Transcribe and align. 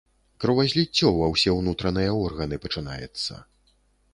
Кровазліццё 0.43 1.11
ва 1.17 1.27
ўсе 1.33 1.53
ўнутраныя 1.59 2.15
органы 2.25 2.59
пачынаецца. 2.65 3.39